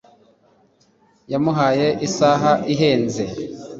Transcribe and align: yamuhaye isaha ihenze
yamuhaye 1.31 1.87
isaha 2.07 2.51
ihenze 2.73 3.23